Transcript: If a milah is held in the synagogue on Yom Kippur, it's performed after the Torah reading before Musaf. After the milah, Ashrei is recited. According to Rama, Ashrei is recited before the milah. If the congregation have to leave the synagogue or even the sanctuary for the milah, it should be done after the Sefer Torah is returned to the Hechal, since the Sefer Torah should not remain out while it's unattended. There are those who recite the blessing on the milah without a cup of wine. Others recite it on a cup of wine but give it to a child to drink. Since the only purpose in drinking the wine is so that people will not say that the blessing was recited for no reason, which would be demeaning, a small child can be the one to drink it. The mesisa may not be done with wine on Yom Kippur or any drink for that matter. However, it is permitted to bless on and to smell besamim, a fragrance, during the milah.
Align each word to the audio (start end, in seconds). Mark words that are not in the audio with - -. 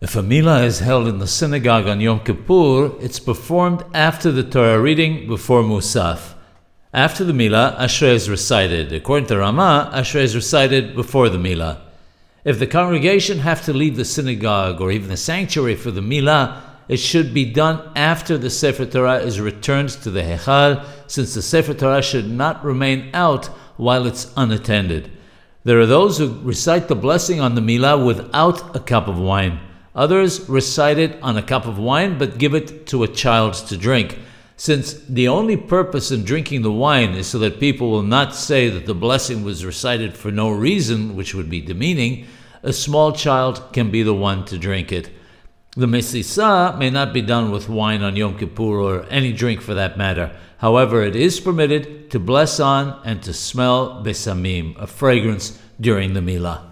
If 0.00 0.16
a 0.16 0.22
milah 0.22 0.64
is 0.64 0.78
held 0.78 1.08
in 1.08 1.18
the 1.18 1.26
synagogue 1.26 1.86
on 1.86 2.00
Yom 2.00 2.20
Kippur, 2.20 2.92
it's 3.02 3.20
performed 3.20 3.84
after 3.92 4.32
the 4.32 4.42
Torah 4.42 4.80
reading 4.80 5.28
before 5.28 5.62
Musaf. 5.62 6.36
After 6.94 7.22
the 7.22 7.34
milah, 7.34 7.76
Ashrei 7.76 8.14
is 8.14 8.30
recited. 8.30 8.94
According 8.94 9.26
to 9.26 9.36
Rama, 9.36 9.90
Ashrei 9.92 10.22
is 10.22 10.34
recited 10.34 10.96
before 10.96 11.28
the 11.28 11.36
milah. 11.36 11.82
If 12.46 12.58
the 12.58 12.66
congregation 12.66 13.40
have 13.40 13.62
to 13.66 13.74
leave 13.74 13.96
the 13.96 14.06
synagogue 14.06 14.80
or 14.80 14.90
even 14.90 15.10
the 15.10 15.18
sanctuary 15.18 15.74
for 15.74 15.90
the 15.90 16.00
milah, 16.00 16.62
it 16.88 16.96
should 16.96 17.34
be 17.34 17.44
done 17.44 17.92
after 17.94 18.38
the 18.38 18.48
Sefer 18.48 18.86
Torah 18.86 19.18
is 19.18 19.38
returned 19.38 19.90
to 19.90 20.10
the 20.10 20.22
Hechal, 20.22 20.82
since 21.08 21.34
the 21.34 21.42
Sefer 21.42 21.74
Torah 21.74 22.00
should 22.00 22.30
not 22.30 22.64
remain 22.64 23.10
out 23.12 23.48
while 23.76 24.06
it's 24.06 24.32
unattended. 24.34 25.10
There 25.64 25.78
are 25.78 25.84
those 25.84 26.16
who 26.16 26.40
recite 26.40 26.88
the 26.88 26.96
blessing 26.96 27.38
on 27.38 27.54
the 27.54 27.60
milah 27.60 28.02
without 28.02 28.74
a 28.74 28.80
cup 28.80 29.06
of 29.06 29.18
wine. 29.18 29.60
Others 29.94 30.48
recite 30.48 30.98
it 30.98 31.20
on 31.22 31.36
a 31.36 31.42
cup 31.42 31.66
of 31.66 31.78
wine 31.78 32.18
but 32.18 32.38
give 32.38 32.54
it 32.54 32.86
to 32.88 33.02
a 33.02 33.08
child 33.08 33.54
to 33.54 33.76
drink. 33.76 34.18
Since 34.56 34.92
the 34.92 35.26
only 35.26 35.56
purpose 35.56 36.10
in 36.10 36.22
drinking 36.22 36.62
the 36.62 36.70
wine 36.70 37.14
is 37.14 37.26
so 37.26 37.38
that 37.38 37.60
people 37.60 37.90
will 37.90 38.02
not 38.02 38.34
say 38.34 38.68
that 38.68 38.86
the 38.86 38.94
blessing 38.94 39.42
was 39.42 39.64
recited 39.64 40.16
for 40.16 40.30
no 40.30 40.50
reason, 40.50 41.16
which 41.16 41.34
would 41.34 41.48
be 41.48 41.62
demeaning, 41.62 42.26
a 42.62 42.72
small 42.72 43.12
child 43.12 43.72
can 43.72 43.90
be 43.90 44.02
the 44.02 44.14
one 44.14 44.44
to 44.44 44.58
drink 44.58 44.92
it. 44.92 45.10
The 45.76 45.86
mesisa 45.86 46.76
may 46.78 46.90
not 46.90 47.14
be 47.14 47.22
done 47.22 47.50
with 47.50 47.68
wine 47.68 48.02
on 48.02 48.16
Yom 48.16 48.36
Kippur 48.36 48.80
or 48.80 49.06
any 49.08 49.32
drink 49.32 49.60
for 49.60 49.72
that 49.74 49.96
matter. 49.96 50.36
However, 50.58 51.02
it 51.02 51.16
is 51.16 51.40
permitted 51.40 52.10
to 52.10 52.18
bless 52.18 52.60
on 52.60 53.00
and 53.04 53.22
to 53.22 53.32
smell 53.32 54.04
besamim, 54.04 54.76
a 54.78 54.86
fragrance, 54.86 55.58
during 55.80 56.12
the 56.12 56.20
milah. 56.20 56.69